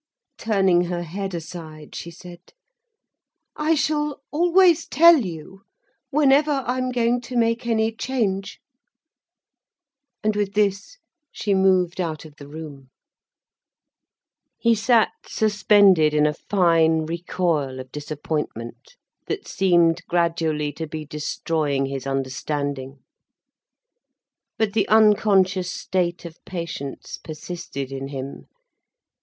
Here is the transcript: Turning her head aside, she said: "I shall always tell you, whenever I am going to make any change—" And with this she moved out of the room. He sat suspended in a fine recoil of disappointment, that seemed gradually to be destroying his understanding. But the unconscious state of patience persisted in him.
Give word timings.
Turning 0.39 0.85
her 0.85 1.03
head 1.03 1.35
aside, 1.35 1.93
she 1.93 2.09
said: 2.09 2.53
"I 3.55 3.75
shall 3.75 4.23
always 4.31 4.87
tell 4.87 5.17
you, 5.23 5.61
whenever 6.09 6.63
I 6.65 6.79
am 6.79 6.91
going 6.91 7.21
to 7.21 7.35
make 7.37 7.67
any 7.67 7.91
change—" 7.95 8.59
And 10.23 10.35
with 10.35 10.55
this 10.55 10.97
she 11.31 11.53
moved 11.53 12.01
out 12.01 12.25
of 12.25 12.37
the 12.37 12.47
room. 12.47 12.89
He 14.57 14.73
sat 14.73 15.11
suspended 15.27 16.15
in 16.15 16.25
a 16.25 16.33
fine 16.33 17.05
recoil 17.05 17.79
of 17.79 17.91
disappointment, 17.91 18.95
that 19.27 19.47
seemed 19.47 20.01
gradually 20.07 20.71
to 20.73 20.87
be 20.87 21.05
destroying 21.05 21.85
his 21.85 22.07
understanding. 22.07 23.03
But 24.57 24.73
the 24.73 24.87
unconscious 24.87 25.71
state 25.71 26.25
of 26.25 26.43
patience 26.43 27.19
persisted 27.23 27.91
in 27.91 28.07
him. 28.07 28.47